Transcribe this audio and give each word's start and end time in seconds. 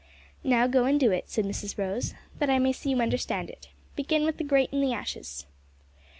"Now, 0.43 0.65
go 0.65 0.85
and 0.85 0.99
do 0.99 1.11
it," 1.11 1.29
said 1.29 1.45
Mrs 1.45 1.77
Rose, 1.77 2.15
"that 2.39 2.49
I 2.49 2.57
may 2.57 2.71
see 2.73 2.89
you 2.89 2.99
understand 3.01 3.51
it. 3.51 3.69
Begin 3.95 4.25
with 4.25 4.37
the 4.37 4.43
grate 4.43 4.73
an' 4.73 4.81
the 4.81 4.93
ashes." 4.93 5.45